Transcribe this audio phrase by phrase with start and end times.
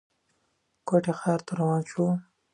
[0.87, 2.05] کوټې ښار ته روان شو.